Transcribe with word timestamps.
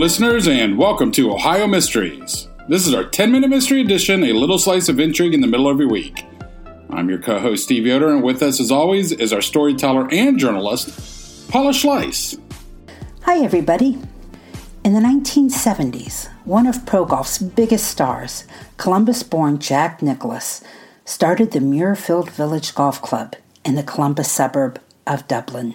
Listeners, 0.00 0.48
and 0.48 0.78
welcome 0.78 1.12
to 1.12 1.30
Ohio 1.30 1.66
Mysteries. 1.66 2.48
This 2.70 2.86
is 2.86 2.94
our 2.94 3.04
10 3.04 3.30
minute 3.30 3.50
mystery 3.50 3.82
edition, 3.82 4.24
a 4.24 4.32
little 4.32 4.58
slice 4.58 4.88
of 4.88 4.98
intrigue 4.98 5.34
in 5.34 5.42
the 5.42 5.46
middle 5.46 5.68
of 5.68 5.78
your 5.78 5.90
week. 5.90 6.24
I'm 6.88 7.10
your 7.10 7.18
co 7.18 7.38
host, 7.38 7.64
Steve 7.64 7.84
Yoder, 7.84 8.08
and 8.08 8.22
with 8.22 8.42
us, 8.42 8.60
as 8.60 8.70
always, 8.70 9.12
is 9.12 9.30
our 9.30 9.42
storyteller 9.42 10.08
and 10.10 10.38
journalist, 10.38 11.50
Paula 11.50 11.72
Schleis. 11.72 12.40
Hi, 13.24 13.44
everybody. 13.44 13.98
In 14.84 14.94
the 14.94 15.00
1970s, 15.00 16.28
one 16.46 16.66
of 16.66 16.86
pro 16.86 17.04
golf's 17.04 17.36
biggest 17.36 17.86
stars, 17.86 18.44
Columbus 18.78 19.22
born 19.22 19.58
Jack 19.58 20.00
Nicklaus, 20.00 20.64
started 21.04 21.50
the 21.50 21.58
Muirfield 21.58 22.30
Village 22.30 22.74
Golf 22.74 23.02
Club 23.02 23.36
in 23.66 23.74
the 23.74 23.82
Columbus 23.82 24.32
suburb 24.32 24.80
of 25.06 25.28
Dublin. 25.28 25.74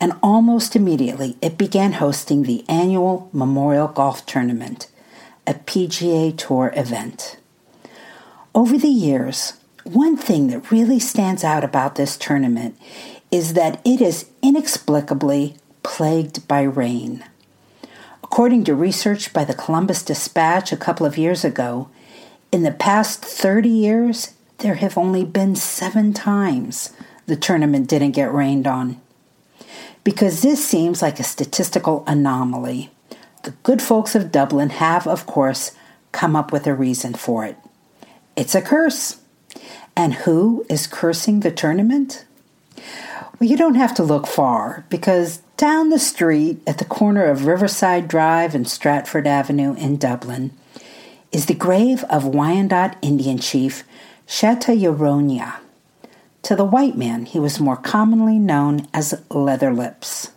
And 0.00 0.14
almost 0.22 0.76
immediately, 0.76 1.36
it 1.40 1.58
began 1.58 1.94
hosting 1.94 2.42
the 2.42 2.64
annual 2.68 3.30
Memorial 3.32 3.88
Golf 3.88 4.26
Tournament, 4.26 4.88
a 5.46 5.54
PGA 5.54 6.36
Tour 6.36 6.72
event. 6.76 7.38
Over 8.54 8.78
the 8.78 8.88
years, 8.88 9.54
one 9.84 10.16
thing 10.16 10.48
that 10.48 10.70
really 10.70 10.98
stands 10.98 11.44
out 11.44 11.62
about 11.62 11.94
this 11.94 12.16
tournament 12.16 12.76
is 13.30 13.54
that 13.54 13.80
it 13.84 14.00
is 14.00 14.26
inexplicably 14.42 15.56
plagued 15.82 16.46
by 16.48 16.62
rain. 16.62 17.24
According 18.22 18.64
to 18.64 18.74
research 18.74 19.32
by 19.32 19.44
the 19.44 19.54
Columbus 19.54 20.02
Dispatch 20.02 20.72
a 20.72 20.76
couple 20.76 21.06
of 21.06 21.16
years 21.16 21.44
ago, 21.44 21.88
in 22.50 22.62
the 22.62 22.72
past 22.72 23.24
30 23.24 23.68
years, 23.68 24.34
there 24.58 24.74
have 24.74 24.96
only 24.98 25.24
been 25.24 25.54
seven 25.54 26.12
times 26.12 26.92
the 27.26 27.36
tournament 27.36 27.88
didn't 27.88 28.12
get 28.12 28.32
rained 28.32 28.66
on. 28.66 29.00
Because 30.06 30.40
this 30.40 30.64
seems 30.64 31.02
like 31.02 31.18
a 31.18 31.24
statistical 31.24 32.04
anomaly, 32.06 32.90
the 33.42 33.50
good 33.64 33.82
folks 33.82 34.14
of 34.14 34.30
Dublin 34.30 34.70
have, 34.70 35.04
of 35.04 35.26
course, 35.26 35.72
come 36.12 36.36
up 36.36 36.52
with 36.52 36.68
a 36.68 36.74
reason 36.74 37.12
for 37.12 37.44
it. 37.44 37.56
It's 38.36 38.54
a 38.54 38.62
curse. 38.62 39.20
And 39.96 40.14
who 40.14 40.64
is 40.70 40.86
cursing 40.86 41.40
the 41.40 41.50
tournament? 41.50 42.24
Well, 42.76 43.50
you 43.50 43.56
don't 43.56 43.74
have 43.74 43.96
to 43.96 44.04
look 44.04 44.28
far 44.28 44.86
because 44.90 45.38
down 45.56 45.88
the 45.88 45.98
street 45.98 46.62
at 46.68 46.78
the 46.78 46.84
corner 46.84 47.24
of 47.24 47.46
Riverside 47.46 48.06
Drive 48.06 48.54
and 48.54 48.68
Stratford 48.68 49.26
Avenue 49.26 49.74
in 49.74 49.96
Dublin 49.96 50.52
is 51.32 51.46
the 51.46 51.54
grave 51.54 52.04
of 52.04 52.22
Wyandot 52.22 52.94
Indian 53.02 53.38
chief 53.38 53.82
Yaronia. 54.28 55.54
To 56.46 56.54
the 56.54 56.64
white 56.64 56.96
man, 56.96 57.26
he 57.26 57.40
was 57.40 57.58
more 57.58 57.76
commonly 57.76 58.38
known 58.38 58.86
as 58.94 59.20
Leatherlips. 59.30 60.30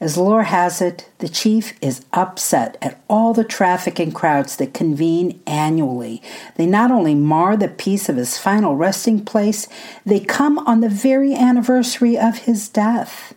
As 0.00 0.18
lore 0.18 0.42
has 0.42 0.82
it, 0.82 1.08
the 1.18 1.28
chief 1.28 1.78
is 1.80 2.04
upset 2.12 2.76
at 2.82 3.00
all 3.08 3.32
the 3.32 3.44
traffic 3.44 4.00
and 4.00 4.12
crowds 4.12 4.56
that 4.56 4.74
convene 4.74 5.40
annually. 5.46 6.20
They 6.56 6.66
not 6.66 6.90
only 6.90 7.14
mar 7.14 7.56
the 7.56 7.68
peace 7.68 8.08
of 8.08 8.16
his 8.16 8.38
final 8.38 8.74
resting 8.74 9.24
place, 9.24 9.68
they 10.04 10.18
come 10.18 10.58
on 10.58 10.80
the 10.80 10.88
very 10.88 11.32
anniversary 11.32 12.18
of 12.18 12.38
his 12.38 12.68
death. 12.68 13.34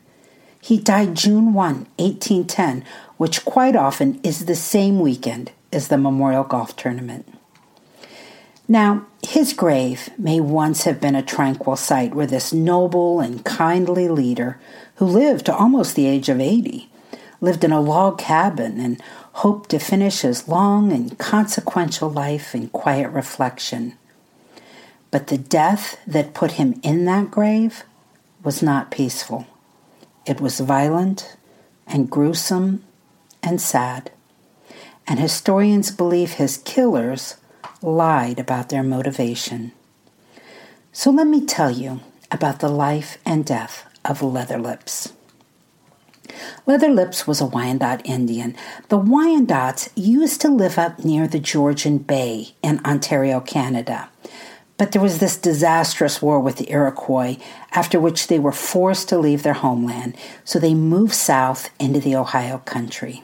He 0.60 0.80
died 0.80 1.14
June 1.14 1.54
1, 1.54 1.76
1810, 2.00 2.86
which 3.18 3.46
quite 3.46 3.76
often 3.76 4.20
is 4.24 4.46
the 4.46 4.56
same 4.56 5.00
weekend 5.00 5.52
as 5.72 5.90
the 5.90 6.00
Memorial 6.00 6.44
Golf 6.44 6.76
Tournament. 6.76 7.32
Now, 8.68 9.06
his 9.28 9.52
grave 9.52 10.10
may 10.18 10.40
once 10.40 10.84
have 10.84 11.02
been 11.02 11.16
a 11.16 11.22
tranquil 11.22 11.76
site 11.76 12.16
where 12.16 12.26
this 12.26 12.54
noble 12.54 13.20
and 13.20 13.44
kindly 13.44 14.08
leader, 14.08 14.58
who 14.96 15.06
lived 15.06 15.48
to 15.48 15.56
almost 15.56 15.96
the 15.96 16.06
age 16.06 16.30
of 16.30 16.40
80, 16.40 16.90
lived 17.42 17.66
in 17.66 17.74
a 17.74 17.82
log 17.82 18.18
cabin 18.18 18.80
and 18.80 19.02
hoped 19.34 19.70
to 19.72 19.80
finish 19.80 20.22
his 20.22 20.48
long 20.48 20.94
and 20.94 21.20
consequential 21.20 22.10
life 22.10 22.56
in 22.56 22.70
quiet 22.70 23.10
reflection. 23.10 23.98
But 25.12 25.28
the 25.28 25.38
death 25.38 26.00
that 26.08 26.34
put 26.34 26.54
him 26.54 26.80
in 26.82 27.04
that 27.04 27.30
grave 27.30 27.84
was 28.46 28.64
not 28.64 28.92
peaceful. 28.92 29.46
It 30.26 30.40
was 30.40 30.62
violent 30.62 31.36
and 31.86 32.10
gruesome 32.10 32.82
and 33.44 33.60
sad. 33.60 34.10
And 35.06 35.20
historians 35.20 35.92
believe 35.92 36.34
his 36.34 36.58
killers 36.60 37.36
lied 37.82 38.40
about 38.40 38.70
their 38.70 38.84
motivation. 38.84 39.72
So 40.92 41.12
let 41.12 41.28
me 41.28 41.46
tell 41.46 41.72
you 41.72 42.02
about 42.32 42.60
the 42.60 42.70
life 42.70 43.18
and 43.26 43.46
death 43.46 43.86
of 44.04 44.22
Leatherlips. 44.22 45.14
Leatherlips 46.68 47.26
was 47.26 47.40
a 47.40 47.46
Wyandot 47.46 48.02
Indian. 48.04 48.56
The 48.90 49.00
Wyandots 49.00 49.90
used 49.96 50.42
to 50.42 50.50
live 50.50 50.78
up 50.78 51.04
near 51.04 51.28
the 51.28 51.40
Georgian 51.40 51.98
Bay 52.00 52.56
in 52.62 52.80
Ontario, 52.86 53.40
Canada. 53.40 54.10
But 54.78 54.92
there 54.92 55.02
was 55.02 55.20
this 55.20 55.38
disastrous 55.38 56.22
war 56.22 56.40
with 56.40 56.58
the 56.58 56.70
Iroquois, 56.70 57.38
after 57.72 58.00
which 58.00 58.28
they 58.28 58.38
were 58.38 58.52
forced 58.52 59.10
to 59.10 59.18
leave 59.18 59.44
their 59.44 59.54
homeland, 59.54 60.16
so 60.44 60.60
they 60.60 60.74
moved 60.74 61.16
south 61.16 61.70
into 61.80 62.00
the 62.00 62.16
Ohio 62.16 62.60
country. 62.60 63.24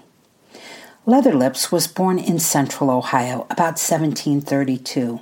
Leatherlips 1.05 1.69
was 1.69 1.85
born 1.85 2.17
in 2.17 2.39
central 2.39 2.89
Ohio 2.89 3.45
about 3.49 3.75
1732, 3.77 5.19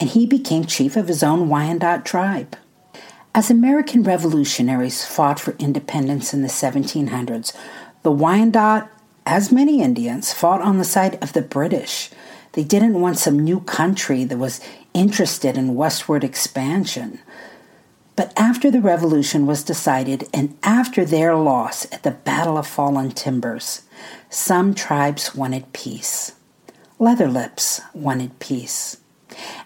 and 0.00 0.10
he 0.10 0.26
became 0.26 0.64
chief 0.64 0.96
of 0.96 1.06
his 1.06 1.22
own 1.22 1.48
Wyandot 1.48 2.04
tribe. 2.04 2.56
As 3.32 3.48
American 3.48 4.02
revolutionaries 4.02 5.06
fought 5.06 5.38
for 5.38 5.54
independence 5.60 6.34
in 6.34 6.42
the 6.42 6.48
1700s, 6.48 7.54
the 8.02 8.10
Wyandot, 8.10 8.88
as 9.24 9.52
many 9.52 9.80
Indians, 9.80 10.32
fought 10.32 10.60
on 10.60 10.78
the 10.78 10.84
side 10.84 11.22
of 11.22 11.34
the 11.34 11.42
British. 11.42 12.10
They 12.54 12.64
didn't 12.64 13.00
want 13.00 13.18
some 13.18 13.38
new 13.38 13.60
country 13.60 14.24
that 14.24 14.38
was 14.38 14.60
interested 14.92 15.56
in 15.56 15.76
westward 15.76 16.24
expansion. 16.24 17.20
But 18.16 18.32
after 18.34 18.70
the 18.70 18.80
revolution 18.80 19.46
was 19.46 19.62
decided 19.62 20.26
and 20.32 20.56
after 20.62 21.04
their 21.04 21.36
loss 21.36 21.84
at 21.92 22.02
the 22.02 22.12
Battle 22.12 22.56
of 22.56 22.66
Fallen 22.66 23.10
Timbers, 23.10 23.82
some 24.30 24.74
tribes 24.74 25.34
wanted 25.34 25.74
peace. 25.74 26.32
Leatherlips 26.98 27.82
wanted 27.94 28.38
peace. 28.38 28.96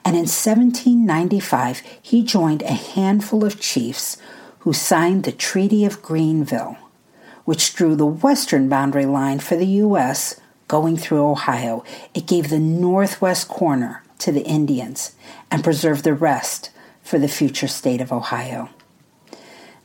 And 0.05 0.17
in 0.17 0.27
1795, 0.27 1.83
he 2.03 2.25
joined 2.25 2.63
a 2.63 2.73
handful 2.73 3.45
of 3.45 3.61
chiefs 3.61 4.17
who 4.61 4.73
signed 4.73 5.23
the 5.23 5.33
Treaty 5.33 5.85
of 5.85 6.03
Greenville, 6.03 6.77
which 7.45 7.75
drew 7.75 7.95
the 7.95 8.05
western 8.05 8.69
boundary 8.69 9.07
line 9.07 9.39
for 9.39 9.55
the 9.55 9.67
U.S. 9.67 10.41
going 10.67 10.97
through 10.97 11.25
Ohio. 11.25 11.85
It 12.15 12.27
gave 12.27 12.51
the 12.51 12.59
northwest 12.59 13.47
corner 13.47 14.03
to 14.19 14.33
the 14.33 14.45
Indians 14.45 15.13
and 15.53 15.63
preserved 15.63 16.03
the 16.03 16.15
rest 16.15 16.71
for 17.11 17.19
the 17.19 17.29
future 17.29 17.69
state 17.69 18.01
of 18.01 18.13
Ohio. 18.13 18.71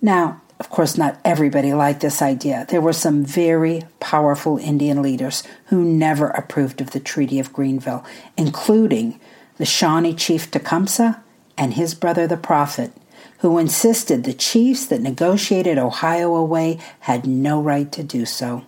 Now, 0.01 0.42
Of 0.57 0.69
course, 0.69 0.98
not 0.98 1.19
everybody 1.25 1.74
liked 1.74 2.00
this 2.00 2.22
idea. 2.22 2.66
There 2.69 2.81
were 2.81 2.94
some 2.94 3.25
very 3.25 3.83
powerful 4.00 4.57
Indian 4.57 5.01
leaders 5.01 5.44
who 5.66 5.83
never 5.83 6.27
approved 6.27 6.80
of 6.80 6.92
the 6.92 7.00
Treaty 7.00 7.39
of 7.39 7.51
Greenville, 7.51 8.06
including 8.38 9.19
the 9.57 9.66
Shawnee 9.66 10.13
chief 10.13 10.50
Tecumseh 10.50 11.22
and 11.57 11.74
his 11.74 11.94
brother 11.94 12.25
the 12.25 12.38
Prophet, 12.38 12.94
who 13.39 13.57
insisted 13.57 14.24
the 14.24 14.33
chiefs 14.33 14.86
that 14.86 15.01
negotiated 15.01 15.77
Ohio 15.77 16.33
away 16.36 16.80
had 17.01 17.27
no 17.27 17.62
right 17.62 17.92
to 17.92 18.04
do 18.04 18.25
so. 18.25 18.63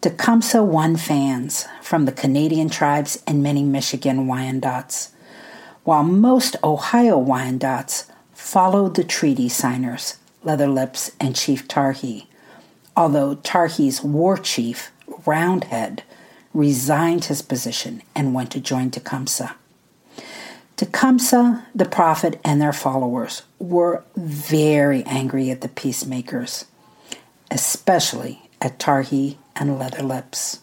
Tecumseh 0.00 0.62
won 0.62 0.96
fans 0.96 1.66
from 1.82 2.04
the 2.04 2.12
Canadian 2.12 2.68
tribes 2.68 3.22
and 3.28 3.42
many 3.42 3.62
Michigan 3.62 4.26
Wyandots, 4.26 5.13
while 5.84 6.02
most 6.02 6.56
Ohio 6.64 7.18
Wyandots 7.18 8.06
followed 8.32 8.94
the 8.96 9.04
treaty 9.04 9.48
signers, 9.48 10.18
Leatherlips 10.44 11.12
and 11.20 11.36
Chief 11.36 11.68
Tarhe, 11.68 12.26
although 12.96 13.36
Tarhe's 13.36 14.02
war 14.02 14.36
chief, 14.36 14.90
Roundhead, 15.26 16.02
resigned 16.52 17.26
his 17.26 17.42
position 17.42 18.02
and 18.14 18.34
went 18.34 18.50
to 18.52 18.60
join 18.60 18.90
Tecumseh. 18.90 19.54
Tecumseh, 20.76 21.66
the 21.74 21.84
prophet, 21.84 22.40
and 22.44 22.60
their 22.60 22.72
followers 22.72 23.42
were 23.58 24.02
very 24.16 25.04
angry 25.04 25.50
at 25.50 25.60
the 25.60 25.68
peacemakers, 25.68 26.64
especially 27.50 28.50
at 28.60 28.78
Tarhe 28.78 29.36
and 29.54 29.70
Leatherlips. 29.78 30.58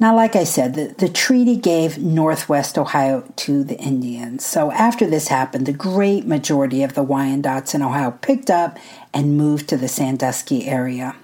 Now, 0.00 0.14
like 0.14 0.36
I 0.36 0.44
said, 0.44 0.74
the, 0.74 0.94
the 0.96 1.08
treaty 1.08 1.56
gave 1.56 1.98
Northwest 1.98 2.78
Ohio 2.78 3.24
to 3.36 3.64
the 3.64 3.76
Indians. 3.78 4.46
So 4.46 4.70
after 4.70 5.06
this 5.06 5.28
happened, 5.28 5.66
the 5.66 5.72
great 5.72 6.24
majority 6.24 6.84
of 6.84 6.94
the 6.94 7.04
Wyandots 7.04 7.74
in 7.74 7.82
Ohio 7.82 8.12
picked 8.12 8.48
up 8.48 8.78
and 9.12 9.36
moved 9.36 9.68
to 9.68 9.76
the 9.76 9.88
Sandusky 9.88 10.68
area. 10.68 11.16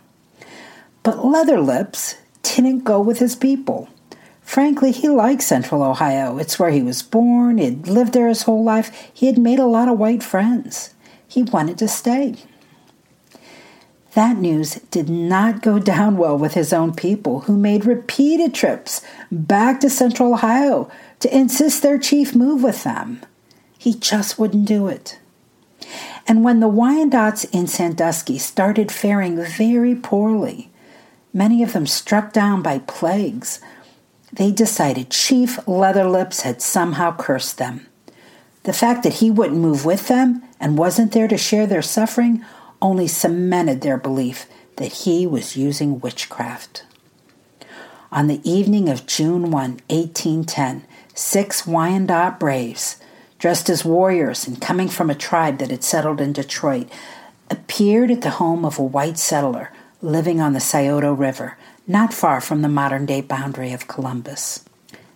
But 1.04 1.18
Leatherlips 1.18 2.16
didn't 2.42 2.82
go 2.82 3.00
with 3.00 3.20
his 3.20 3.36
people. 3.36 3.88
Frankly, 4.42 4.90
he 4.90 5.08
liked 5.08 5.42
Central 5.42 5.82
Ohio. 5.82 6.38
It's 6.38 6.58
where 6.58 6.70
he 6.70 6.82
was 6.82 7.02
born, 7.02 7.58
he'd 7.58 7.86
lived 7.86 8.12
there 8.12 8.28
his 8.28 8.42
whole 8.42 8.64
life, 8.64 9.10
he 9.12 9.26
had 9.26 9.38
made 9.38 9.60
a 9.60 9.66
lot 9.66 9.88
of 9.88 9.98
white 9.98 10.22
friends. 10.22 10.94
He 11.26 11.42
wanted 11.44 11.78
to 11.78 11.88
stay. 11.88 12.36
That 14.14 14.36
news 14.36 14.74
did 14.90 15.08
not 15.08 15.60
go 15.60 15.80
down 15.80 16.16
well 16.16 16.38
with 16.38 16.54
his 16.54 16.72
own 16.72 16.94
people, 16.94 17.40
who 17.40 17.58
made 17.58 17.84
repeated 17.84 18.54
trips 18.54 19.02
back 19.30 19.80
to 19.80 19.90
Central 19.90 20.34
Ohio 20.34 20.88
to 21.18 21.36
insist 21.36 21.82
their 21.82 21.98
chief 21.98 22.34
move 22.34 22.62
with 22.62 22.84
them. 22.84 23.20
He 23.76 23.94
just 23.94 24.38
wouldn't 24.38 24.66
do 24.66 24.86
it. 24.86 25.18
And 26.26 26.44
when 26.44 26.60
the 26.60 26.68
Wyandots 26.68 27.44
in 27.52 27.66
Sandusky 27.66 28.38
started 28.38 28.92
faring 28.92 29.42
very 29.44 29.94
poorly, 29.94 30.70
many 31.32 31.62
of 31.62 31.72
them 31.72 31.86
struck 31.86 32.32
down 32.32 32.62
by 32.62 32.78
plagues, 32.78 33.60
they 34.32 34.50
decided 34.50 35.10
Chief 35.10 35.56
Leatherlips 35.66 36.42
had 36.42 36.62
somehow 36.62 37.16
cursed 37.16 37.58
them. 37.58 37.86
The 38.62 38.72
fact 38.72 39.02
that 39.02 39.14
he 39.14 39.30
wouldn't 39.30 39.60
move 39.60 39.84
with 39.84 40.08
them 40.08 40.42
and 40.58 40.78
wasn't 40.78 41.12
there 41.12 41.28
to 41.28 41.36
share 41.36 41.66
their 41.66 41.82
suffering 41.82 42.44
only 42.84 43.08
cemented 43.08 43.80
their 43.80 43.96
belief 43.96 44.46
that 44.76 44.92
he 44.92 45.26
was 45.26 45.56
using 45.56 46.00
witchcraft. 46.00 46.84
On 48.12 48.26
the 48.26 48.40
evening 48.48 48.90
of 48.90 49.06
June 49.06 49.50
1, 49.50 49.80
1810, 49.88 50.84
six 51.14 51.62
Wyandot 51.62 52.38
braves, 52.38 53.00
dressed 53.38 53.70
as 53.70 53.84
warriors 53.84 54.46
and 54.46 54.60
coming 54.60 54.88
from 54.88 55.08
a 55.08 55.14
tribe 55.14 55.58
that 55.58 55.70
had 55.70 55.82
settled 55.82 56.20
in 56.20 56.34
Detroit, 56.34 56.88
appeared 57.50 58.10
at 58.10 58.20
the 58.20 58.30
home 58.30 58.64
of 58.64 58.78
a 58.78 58.82
white 58.82 59.18
settler 59.18 59.72
living 60.02 60.40
on 60.40 60.52
the 60.52 60.60
Scioto 60.60 61.14
River 61.14 61.56
not 61.86 62.12
far 62.12 62.40
from 62.40 62.62
the 62.62 62.68
modern 62.68 63.06
day 63.06 63.22
boundary 63.22 63.72
of 63.72 63.88
Columbus. 63.88 64.64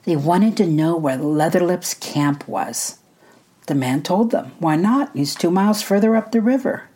They 0.04 0.16
wanted 0.16 0.56
to 0.56 0.66
know 0.66 0.96
where 0.96 1.18
Leatherlips' 1.18 1.98
camp 2.00 2.48
was. 2.48 2.98
The 3.66 3.74
man 3.74 4.02
told 4.02 4.30
them, 4.30 4.52
Why 4.58 4.76
not? 4.76 5.10
He's 5.14 5.34
two 5.34 5.50
miles 5.50 5.82
further 5.82 6.16
up 6.16 6.32
the 6.32 6.40
river. 6.40 6.87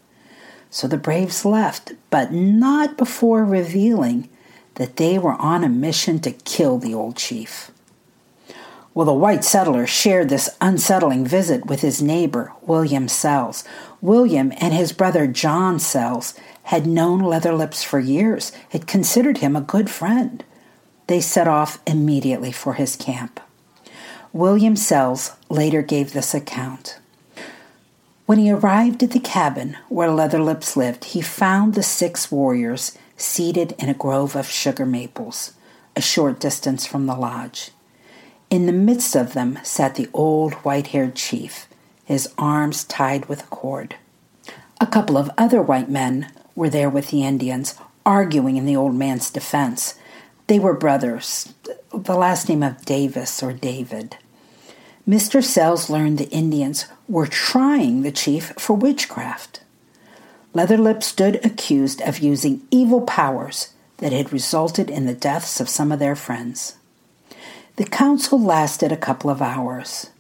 So 0.72 0.88
the 0.88 0.96
Braves 0.96 1.44
left, 1.44 1.92
but 2.08 2.32
not 2.32 2.96
before 2.96 3.44
revealing 3.44 4.30
that 4.76 4.96
they 4.96 5.18
were 5.18 5.34
on 5.34 5.62
a 5.62 5.68
mission 5.68 6.18
to 6.20 6.30
kill 6.30 6.78
the 6.78 6.94
old 6.94 7.14
chief. 7.14 7.70
Well, 8.94 9.04
the 9.04 9.12
white 9.12 9.44
settler 9.44 9.86
shared 9.86 10.30
this 10.30 10.48
unsettling 10.62 11.26
visit 11.26 11.66
with 11.66 11.82
his 11.82 12.00
neighbor, 12.00 12.54
William 12.62 13.06
Sells. 13.06 13.64
William 14.00 14.50
and 14.56 14.72
his 14.72 14.94
brother 14.94 15.26
John 15.26 15.78
Sells 15.78 16.32
had 16.64 16.86
known 16.86 17.20
Leatherlips 17.20 17.84
for 17.84 18.00
years, 18.00 18.50
had 18.70 18.86
considered 18.86 19.38
him 19.38 19.54
a 19.54 19.60
good 19.60 19.90
friend. 19.90 20.42
They 21.06 21.20
set 21.20 21.46
off 21.46 21.80
immediately 21.86 22.50
for 22.50 22.74
his 22.74 22.96
camp. 22.96 23.40
William 24.32 24.76
Sells 24.76 25.32
later 25.50 25.82
gave 25.82 26.14
this 26.14 26.32
account. 26.32 26.98
When 28.26 28.38
he 28.38 28.50
arrived 28.50 29.02
at 29.02 29.10
the 29.10 29.20
cabin 29.20 29.76
where 29.88 30.08
Leatherlips 30.08 30.76
lived, 30.76 31.06
he 31.06 31.20
found 31.20 31.74
the 31.74 31.82
six 31.82 32.30
warriors 32.30 32.96
seated 33.16 33.74
in 33.78 33.88
a 33.88 33.94
grove 33.94 34.36
of 34.36 34.48
sugar 34.48 34.86
maples, 34.86 35.52
a 35.96 36.00
short 36.00 36.38
distance 36.38 36.86
from 36.86 37.06
the 37.06 37.16
lodge. 37.16 37.72
In 38.48 38.66
the 38.66 38.72
midst 38.72 39.16
of 39.16 39.32
them 39.32 39.58
sat 39.64 39.96
the 39.96 40.08
old 40.12 40.54
white 40.54 40.88
haired 40.88 41.16
chief, 41.16 41.66
his 42.04 42.32
arms 42.38 42.84
tied 42.84 43.26
with 43.26 43.42
a 43.42 43.46
cord. 43.46 43.96
A 44.80 44.86
couple 44.86 45.16
of 45.16 45.30
other 45.36 45.62
white 45.62 45.90
men 45.90 46.30
were 46.54 46.70
there 46.70 46.90
with 46.90 47.10
the 47.10 47.24
Indians, 47.24 47.74
arguing 48.06 48.56
in 48.56 48.66
the 48.66 48.76
old 48.76 48.94
man's 48.94 49.30
defense. 49.30 49.94
They 50.46 50.58
were 50.58 50.74
brothers, 50.74 51.54
the 51.92 52.14
last 52.14 52.48
name 52.48 52.62
of 52.62 52.84
Davis 52.84 53.42
or 53.42 53.52
David. 53.52 54.16
Mr. 55.08 55.42
Sells 55.42 55.90
learned 55.90 56.18
the 56.18 56.30
Indians 56.30 56.86
were 57.08 57.26
trying 57.26 58.02
the 58.02 58.12
chief 58.12 58.52
for 58.56 58.74
witchcraft. 58.76 59.60
Leatherlip 60.54 61.02
stood 61.02 61.44
accused 61.44 62.00
of 62.02 62.20
using 62.20 62.62
evil 62.70 63.00
powers 63.00 63.72
that 63.96 64.12
had 64.12 64.32
resulted 64.32 64.88
in 64.90 65.06
the 65.06 65.14
deaths 65.14 65.60
of 65.60 65.68
some 65.68 65.90
of 65.90 65.98
their 65.98 66.14
friends. 66.14 66.76
The 67.76 67.84
council 67.84 68.40
lasted 68.40 68.92
a 68.92 68.96
couple 68.96 69.30
of 69.30 69.42
hours. 69.42 70.10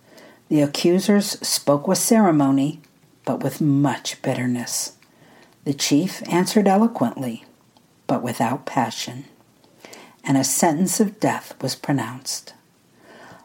The 0.48 0.62
accusers 0.62 1.38
spoke 1.46 1.86
with 1.86 1.98
ceremony, 1.98 2.80
but 3.24 3.42
with 3.42 3.60
much 3.60 4.20
bitterness. 4.22 4.96
The 5.64 5.74
chief 5.74 6.22
answered 6.28 6.66
eloquently, 6.66 7.44
but 8.08 8.22
without 8.22 8.66
passion, 8.66 9.26
and 10.24 10.36
a 10.36 10.44
sentence 10.44 10.98
of 10.98 11.20
death 11.20 11.54
was 11.62 11.76
pronounced. 11.76 12.54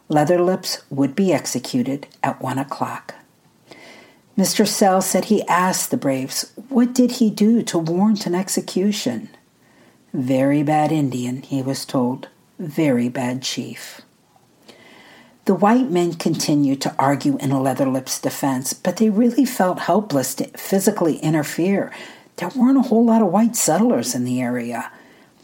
Leatherlips 0.08 0.82
would 0.90 1.14
be 1.14 1.32
executed 1.32 2.06
at 2.22 2.40
one 2.40 2.58
o'clock. 2.58 3.14
Mr. 4.36 4.66
Sell 4.66 5.02
said 5.02 5.26
he 5.26 5.46
asked 5.48 5.90
the 5.90 5.96
Braves, 5.96 6.52
What 6.68 6.94
did 6.94 7.12
he 7.12 7.28
do 7.28 7.62
to 7.64 7.78
warrant 7.78 8.24
an 8.24 8.34
execution? 8.34 9.28
Very 10.14 10.62
bad 10.62 10.92
Indian, 10.92 11.42
he 11.42 11.60
was 11.60 11.84
told. 11.84 12.28
Very 12.58 13.08
bad 13.08 13.42
chief. 13.42 14.00
The 15.44 15.54
white 15.54 15.90
men 15.90 16.14
continued 16.14 16.80
to 16.82 16.94
argue 16.98 17.36
in 17.38 17.50
Leatherlips' 17.50 18.20
defense, 18.20 18.72
but 18.72 18.98
they 18.98 19.10
really 19.10 19.44
felt 19.44 19.80
helpless 19.80 20.34
to 20.36 20.46
physically 20.58 21.16
interfere. 21.18 21.90
There 22.36 22.50
weren't 22.54 22.78
a 22.78 22.88
whole 22.88 23.06
lot 23.06 23.22
of 23.22 23.28
white 23.28 23.56
settlers 23.56 24.14
in 24.14 24.24
the 24.24 24.40
area. 24.40 24.92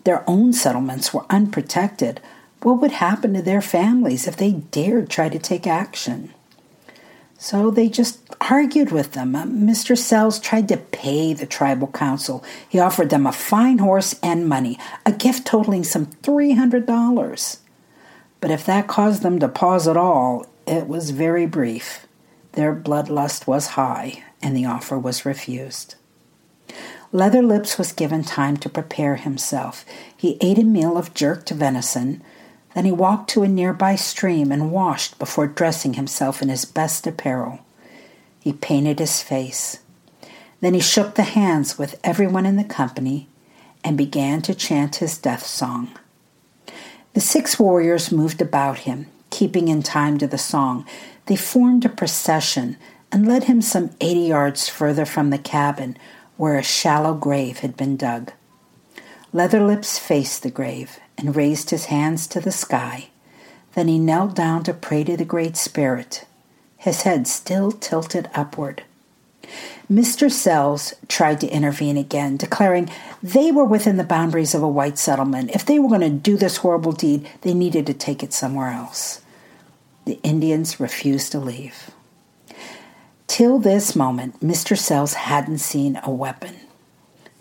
Their 0.04 0.22
own 0.28 0.52
settlements 0.52 1.12
were 1.12 1.24
unprotected. 1.30 2.20
What 2.64 2.80
would 2.80 2.92
happen 2.92 3.34
to 3.34 3.42
their 3.42 3.60
families 3.60 4.26
if 4.26 4.38
they 4.38 4.52
dared 4.52 5.10
try 5.10 5.28
to 5.28 5.38
take 5.38 5.66
action? 5.66 6.32
So 7.36 7.70
they 7.70 7.90
just 7.90 8.20
argued 8.40 8.90
with 8.90 9.12
them. 9.12 9.34
Mr. 9.34 9.90
Uh, 9.90 9.96
Sells 9.96 10.40
tried 10.40 10.68
to 10.68 10.78
pay 10.78 11.34
the 11.34 11.44
tribal 11.44 11.88
council. 11.88 12.42
He 12.66 12.78
offered 12.78 13.10
them 13.10 13.26
a 13.26 13.32
fine 13.32 13.76
horse 13.76 14.18
and 14.22 14.48
money, 14.48 14.78
a 15.04 15.12
gift 15.12 15.46
totaling 15.46 15.84
some 15.84 16.06
$300. 16.06 17.58
But 18.40 18.50
if 18.50 18.64
that 18.64 18.88
caused 18.88 19.20
them 19.20 19.38
to 19.40 19.48
pause 19.48 19.86
at 19.86 19.98
all, 19.98 20.46
it 20.66 20.88
was 20.88 21.10
very 21.10 21.44
brief. 21.44 22.06
Their 22.52 22.74
bloodlust 22.74 23.46
was 23.46 23.76
high, 23.76 24.24
and 24.40 24.56
the 24.56 24.64
offer 24.64 24.98
was 24.98 25.26
refused. 25.26 25.96
Leatherlips 27.12 27.76
was 27.76 27.92
given 27.92 28.24
time 28.24 28.56
to 28.56 28.70
prepare 28.70 29.16
himself. 29.16 29.84
He 30.16 30.38
ate 30.40 30.58
a 30.58 30.64
meal 30.64 30.96
of 30.96 31.12
jerked 31.12 31.50
venison, 31.50 32.22
then 32.74 32.84
he 32.84 32.92
walked 32.92 33.30
to 33.30 33.42
a 33.42 33.48
nearby 33.48 33.94
stream 33.94 34.50
and 34.50 34.72
washed 34.72 35.18
before 35.18 35.46
dressing 35.46 35.94
himself 35.94 36.42
in 36.42 36.48
his 36.48 36.64
best 36.64 37.06
apparel. 37.06 37.60
He 38.40 38.52
painted 38.52 38.98
his 38.98 39.22
face. 39.22 39.78
Then 40.60 40.74
he 40.74 40.80
shook 40.80 41.14
the 41.14 41.22
hands 41.22 41.78
with 41.78 42.00
everyone 42.02 42.46
in 42.46 42.56
the 42.56 42.64
company 42.64 43.28
and 43.84 43.96
began 43.96 44.42
to 44.42 44.54
chant 44.54 44.96
his 44.96 45.18
death 45.18 45.46
song. 45.46 45.90
The 47.12 47.20
six 47.20 47.58
warriors 47.58 48.10
moved 48.10 48.42
about 48.42 48.80
him, 48.80 49.06
keeping 49.30 49.68
in 49.68 49.82
time 49.82 50.18
to 50.18 50.26
the 50.26 50.38
song. 50.38 50.84
They 51.26 51.36
formed 51.36 51.84
a 51.84 51.88
procession 51.88 52.76
and 53.12 53.28
led 53.28 53.44
him 53.44 53.62
some 53.62 53.90
eighty 54.00 54.26
yards 54.28 54.68
further 54.68 55.04
from 55.04 55.30
the 55.30 55.38
cabin, 55.38 55.96
where 56.36 56.58
a 56.58 56.62
shallow 56.64 57.14
grave 57.14 57.60
had 57.60 57.76
been 57.76 57.96
dug. 57.96 58.32
Leatherlips 59.32 59.98
faced 59.98 60.42
the 60.42 60.50
grave 60.50 60.98
and 61.16 61.36
raised 61.36 61.70
his 61.70 61.86
hands 61.86 62.26
to 62.28 62.40
the 62.40 62.52
sky. 62.52 63.08
Then 63.74 63.88
he 63.88 63.98
knelt 63.98 64.34
down 64.34 64.62
to 64.64 64.74
pray 64.74 65.04
to 65.04 65.16
the 65.16 65.24
Great 65.24 65.56
Spirit, 65.56 66.26
his 66.76 67.02
head 67.02 67.26
still 67.26 67.72
tilted 67.72 68.30
upward. 68.34 68.82
Mr. 69.90 70.30
Sells 70.30 70.94
tried 71.08 71.40
to 71.40 71.48
intervene 71.48 71.96
again, 71.96 72.36
declaring 72.36 72.90
they 73.22 73.52
were 73.52 73.64
within 73.64 73.96
the 73.96 74.04
boundaries 74.04 74.54
of 74.54 74.62
a 74.62 74.68
white 74.68 74.98
settlement. 74.98 75.50
If 75.50 75.66
they 75.66 75.78
were 75.78 75.88
going 75.88 76.00
to 76.00 76.10
do 76.10 76.36
this 76.36 76.58
horrible 76.58 76.92
deed, 76.92 77.28
they 77.42 77.52
needed 77.52 77.86
to 77.86 77.94
take 77.94 78.22
it 78.22 78.32
somewhere 78.32 78.70
else. 78.70 79.20
The 80.06 80.18
Indians 80.22 80.80
refused 80.80 81.32
to 81.32 81.38
leave. 81.38 81.90
Till 83.26 83.58
this 83.58 83.96
moment, 83.96 84.40
Mr. 84.40 84.76
Sells 84.76 85.14
hadn't 85.14 85.58
seen 85.58 85.98
a 86.02 86.10
weapon. 86.10 86.56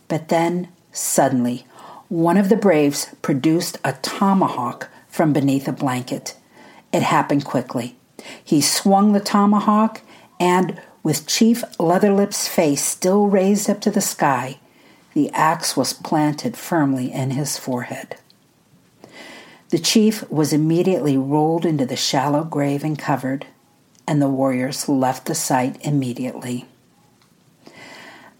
But 0.07 0.29
then, 0.29 0.69
suddenly, 0.91 1.65
one 2.13 2.37
of 2.37 2.49
the 2.49 2.55
Braves 2.55 3.07
produced 3.23 3.79
a 3.83 3.93
tomahawk 4.03 4.87
from 5.07 5.33
beneath 5.33 5.67
a 5.67 5.71
blanket. 5.71 6.35
It 6.91 7.01
happened 7.01 7.43
quickly. 7.43 7.95
He 8.43 8.61
swung 8.61 9.13
the 9.13 9.19
tomahawk 9.19 9.99
and, 10.39 10.79
with 11.01 11.25
Chief 11.25 11.63
Leatherlips' 11.79 12.47
face 12.47 12.85
still 12.85 13.29
raised 13.29 13.67
up 13.67 13.81
to 13.81 13.89
the 13.89 13.99
sky, 13.99 14.59
the 15.15 15.31
axe 15.31 15.75
was 15.75 15.93
planted 15.93 16.55
firmly 16.55 17.11
in 17.11 17.31
his 17.31 17.57
forehead. 17.57 18.17
The 19.69 19.79
chief 19.79 20.29
was 20.29 20.53
immediately 20.53 21.17
rolled 21.17 21.65
into 21.65 21.87
the 21.87 21.95
shallow 21.95 22.43
grave 22.43 22.83
and 22.83 22.97
covered, 22.97 23.47
and 24.07 24.21
the 24.21 24.29
warriors 24.29 24.87
left 24.87 25.25
the 25.25 25.33
site 25.33 25.83
immediately. 25.83 26.67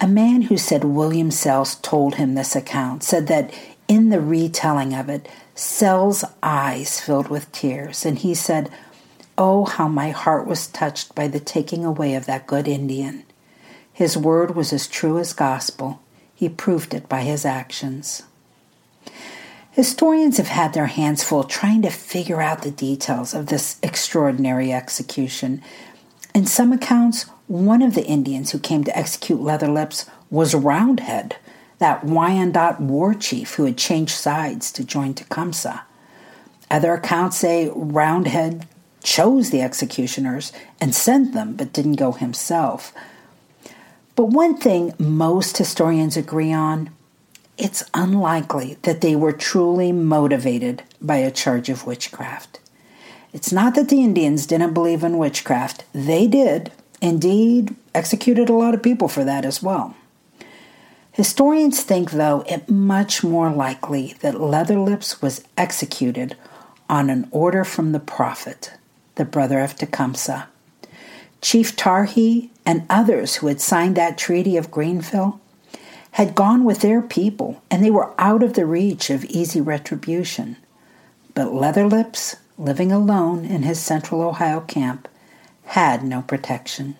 A 0.01 0.07
man 0.07 0.43
who 0.43 0.57
said 0.57 0.83
William 0.83 1.31
Sells 1.31 1.75
told 1.75 2.15
him 2.15 2.35
this 2.35 2.55
account 2.55 3.03
said 3.03 3.27
that 3.27 3.53
in 3.87 4.09
the 4.09 4.21
retelling 4.21 4.93
of 4.93 5.09
it, 5.09 5.27
Sells' 5.55 6.25
eyes 6.41 6.99
filled 6.99 7.27
with 7.27 7.51
tears, 7.51 8.05
and 8.05 8.17
he 8.17 8.33
said, 8.33 8.69
Oh, 9.37 9.65
how 9.65 9.87
my 9.87 10.09
heart 10.11 10.47
was 10.47 10.67
touched 10.67 11.15
by 11.15 11.27
the 11.27 11.39
taking 11.39 11.85
away 11.85 12.15
of 12.15 12.25
that 12.25 12.47
good 12.47 12.67
Indian. 12.67 13.23
His 13.91 14.17
word 14.17 14.55
was 14.55 14.73
as 14.73 14.87
true 14.87 15.19
as 15.19 15.33
gospel. 15.33 16.01
He 16.35 16.49
proved 16.49 16.93
it 16.93 17.07
by 17.07 17.21
his 17.21 17.45
actions. 17.45 18.23
Historians 19.71 20.37
have 20.37 20.47
had 20.47 20.73
their 20.73 20.87
hands 20.87 21.23
full 21.23 21.43
trying 21.43 21.81
to 21.81 21.89
figure 21.89 22.41
out 22.41 22.61
the 22.61 22.71
details 22.71 23.33
of 23.33 23.47
this 23.47 23.77
extraordinary 23.81 24.71
execution. 24.71 25.63
In 26.35 26.45
some 26.45 26.71
accounts, 26.71 27.25
one 27.47 27.81
of 27.81 27.93
the 27.93 28.05
Indians 28.05 28.51
who 28.51 28.59
came 28.59 28.83
to 28.83 28.97
execute 28.97 29.39
Leatherlips 29.39 30.09
was 30.29 30.55
Roundhead, 30.55 31.35
that 31.79 32.03
Wyandot 32.03 32.79
war 32.79 33.13
chief 33.13 33.55
who 33.55 33.65
had 33.65 33.77
changed 33.77 34.15
sides 34.15 34.71
to 34.71 34.83
join 34.83 35.13
Tecumseh. 35.13 35.83
Other 36.71 36.93
accounts 36.93 37.37
say 37.37 37.69
Roundhead 37.73 38.67
chose 39.03 39.49
the 39.49 39.61
executioners 39.61 40.53
and 40.79 40.95
sent 40.95 41.33
them, 41.33 41.55
but 41.55 41.73
didn't 41.73 41.95
go 41.95 42.13
himself. 42.13 42.93
But 44.15 44.25
one 44.25 44.57
thing 44.57 44.93
most 44.97 45.57
historians 45.57 46.15
agree 46.15 46.53
on 46.53 46.89
it's 47.57 47.83
unlikely 47.93 48.77
that 48.81 49.01
they 49.01 49.15
were 49.15 49.31
truly 49.31 49.91
motivated 49.91 50.83
by 50.99 51.17
a 51.17 51.29
charge 51.29 51.69
of 51.69 51.85
witchcraft. 51.85 52.59
It's 53.31 53.51
not 53.51 53.75
that 53.75 53.89
the 53.89 54.01
Indians 54.01 54.47
didn't 54.47 54.73
believe 54.73 55.03
in 55.03 55.17
witchcraft, 55.17 55.83
they 55.93 56.27
did, 56.27 56.71
indeed, 57.03 57.75
executed 57.93 58.47
a 58.47 58.53
lot 58.53 58.73
of 58.73 58.81
people 58.81 59.09
for 59.09 59.25
that 59.25 59.43
as 59.43 59.61
well. 59.61 59.93
Historians 61.11 61.83
think, 61.83 62.11
though, 62.11 62.43
it 62.47 62.69
much 62.69 63.23
more 63.23 63.51
likely 63.51 64.15
that 64.21 64.35
Leatherlips 64.35 65.21
was 65.21 65.43
executed 65.57 66.35
on 66.89 67.09
an 67.09 67.27
order 67.29 67.63
from 67.63 67.91
the 67.91 67.99
prophet 67.99 68.71
the 69.15 69.25
brother 69.25 69.59
of 69.59 69.75
Tecumseh. 69.75 70.47
Chief 71.39 71.75
Tarhe 71.75 72.49
and 72.65 72.83
others 72.89 73.35
who 73.35 73.47
had 73.47 73.61
signed 73.61 73.95
that 73.95 74.17
Treaty 74.17 74.57
of 74.57 74.71
Greenville 74.71 75.39
had 76.11 76.33
gone 76.33 76.63
with 76.63 76.79
their 76.79 77.01
people, 77.01 77.61
and 77.69 77.83
they 77.83 77.91
were 77.91 78.11
out 78.17 78.41
of 78.41 78.53
the 78.53 78.65
reach 78.65 79.11
of 79.11 79.25
easy 79.25 79.61
retribution. 79.61 80.57
But 81.35 81.49
Leatherlips, 81.49 82.37
living 82.57 82.91
alone 82.91 83.45
in 83.45 83.61
his 83.61 83.79
central 83.79 84.21
Ohio 84.21 84.61
camp, 84.61 85.07
had 85.65 86.03
no 86.03 86.21
protection. 86.21 86.95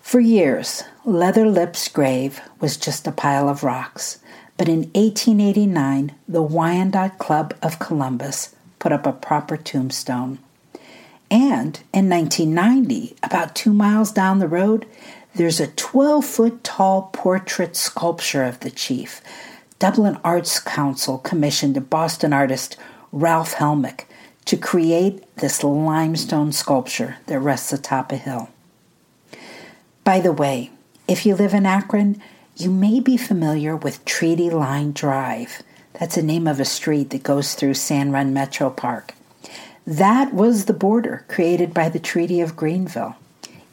For 0.00 0.20
years, 0.20 0.84
Leatherlips' 1.04 1.92
grave 1.92 2.40
was 2.60 2.76
just 2.76 3.06
a 3.06 3.12
pile 3.12 3.48
of 3.48 3.64
rocks, 3.64 4.18
but 4.56 4.68
in 4.68 4.90
1889, 4.94 6.14
the 6.28 6.42
Wyandot 6.42 7.18
Club 7.18 7.54
of 7.62 7.78
Columbus 7.78 8.54
put 8.78 8.92
up 8.92 9.06
a 9.06 9.12
proper 9.12 9.56
tombstone. 9.56 10.38
And 11.30 11.80
in 11.92 12.08
1990, 12.08 13.16
about 13.22 13.56
two 13.56 13.72
miles 13.72 14.12
down 14.12 14.38
the 14.38 14.48
road, 14.48 14.86
there's 15.34 15.60
a 15.60 15.66
12 15.66 16.24
foot 16.24 16.64
tall 16.64 17.10
portrait 17.12 17.76
sculpture 17.76 18.44
of 18.44 18.60
the 18.60 18.70
chief. 18.70 19.20
Dublin 19.78 20.18
Arts 20.24 20.58
Council 20.58 21.18
commissioned 21.18 21.76
a 21.76 21.80
Boston 21.80 22.32
artist, 22.32 22.76
Ralph 23.12 23.54
Helmick, 23.54 24.05
to 24.46 24.56
create 24.56 25.22
this 25.36 25.62
limestone 25.62 26.52
sculpture 26.52 27.18
that 27.26 27.38
rests 27.40 27.72
atop 27.72 28.10
a 28.12 28.16
hill. 28.16 28.48
By 30.04 30.20
the 30.20 30.32
way, 30.32 30.70
if 31.06 31.26
you 31.26 31.34
live 31.34 31.52
in 31.52 31.66
Akron, 31.66 32.22
you 32.56 32.70
may 32.70 33.00
be 33.00 33.16
familiar 33.16 33.76
with 33.76 34.04
Treaty 34.04 34.48
Line 34.48 34.92
Drive. 34.92 35.62
That's 35.98 36.14
the 36.14 36.22
name 36.22 36.46
of 36.46 36.58
a 36.58 36.64
street 36.64 37.10
that 37.10 37.22
goes 37.22 37.54
through 37.54 37.74
Sand 37.74 38.12
Run 38.12 38.32
Metro 38.32 38.70
Park. 38.70 39.14
That 39.86 40.32
was 40.32 40.64
the 40.64 40.72
border 40.72 41.24
created 41.28 41.74
by 41.74 41.88
the 41.88 41.98
Treaty 41.98 42.40
of 42.40 42.56
Greenville. 42.56 43.16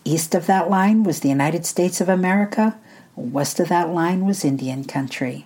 East 0.05 0.35
of 0.35 0.47
that 0.47 0.69
line 0.69 1.03
was 1.03 1.19
the 1.19 1.29
United 1.29 1.65
States 1.65 2.01
of 2.01 2.09
America, 2.09 2.77
west 3.15 3.59
of 3.59 3.69
that 3.69 3.89
line 3.89 4.25
was 4.25 4.43
Indian 4.43 4.83
country. 4.83 5.45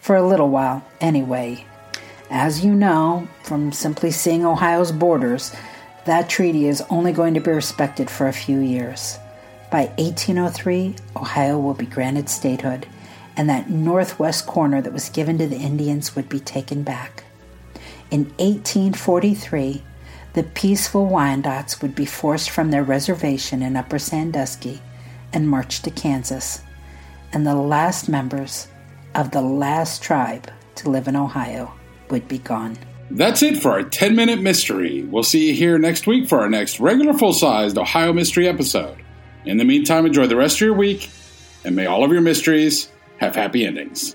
For 0.00 0.16
a 0.16 0.26
little 0.26 0.50
while, 0.50 0.84
anyway. 1.00 1.64
As 2.34 2.64
you 2.64 2.74
know 2.74 3.28
from 3.42 3.72
simply 3.72 4.10
seeing 4.10 4.46
Ohio's 4.46 4.90
borders, 4.90 5.54
that 6.06 6.30
treaty 6.30 6.66
is 6.66 6.82
only 6.88 7.12
going 7.12 7.34
to 7.34 7.40
be 7.40 7.50
respected 7.50 8.08
for 8.08 8.26
a 8.26 8.32
few 8.32 8.58
years. 8.58 9.18
By 9.70 9.88
1803, 9.98 10.96
Ohio 11.14 11.58
will 11.58 11.74
be 11.74 11.84
granted 11.84 12.30
statehood, 12.30 12.86
and 13.36 13.50
that 13.50 13.68
northwest 13.68 14.46
corner 14.46 14.80
that 14.80 14.94
was 14.94 15.10
given 15.10 15.36
to 15.38 15.46
the 15.46 15.58
Indians 15.58 16.16
would 16.16 16.30
be 16.30 16.40
taken 16.40 16.82
back. 16.82 17.24
In 18.10 18.24
1843, 18.38 19.82
the 20.32 20.42
peaceful 20.42 21.06
Wyandots 21.06 21.82
would 21.82 21.94
be 21.94 22.06
forced 22.06 22.48
from 22.48 22.70
their 22.70 22.82
reservation 22.82 23.60
in 23.60 23.76
Upper 23.76 23.98
Sandusky 23.98 24.80
and 25.34 25.50
marched 25.50 25.84
to 25.84 25.90
Kansas, 25.90 26.62
and 27.30 27.46
the 27.46 27.54
last 27.54 28.08
members 28.08 28.68
of 29.14 29.32
the 29.32 29.42
last 29.42 30.02
tribe 30.02 30.50
to 30.76 30.88
live 30.88 31.06
in 31.06 31.14
Ohio 31.14 31.74
would 32.12 32.28
be 32.28 32.38
gone. 32.38 32.78
That's 33.10 33.42
it 33.42 33.60
for 33.60 33.72
our 33.72 33.82
10 33.82 34.14
minute 34.14 34.40
mystery. 34.40 35.02
We'll 35.02 35.24
see 35.24 35.48
you 35.48 35.54
here 35.54 35.78
next 35.78 36.06
week 36.06 36.28
for 36.28 36.38
our 36.38 36.48
next 36.48 36.78
regular 36.78 37.12
full 37.12 37.32
sized 37.32 37.76
Ohio 37.76 38.12
mystery 38.12 38.46
episode. 38.46 38.96
In 39.44 39.56
the 39.56 39.64
meantime, 39.64 40.06
enjoy 40.06 40.28
the 40.28 40.36
rest 40.36 40.56
of 40.56 40.60
your 40.60 40.74
week, 40.74 41.10
and 41.64 41.74
may 41.74 41.86
all 41.86 42.04
of 42.04 42.12
your 42.12 42.20
mysteries 42.20 42.88
have 43.18 43.34
happy 43.34 43.66
endings. 43.66 44.14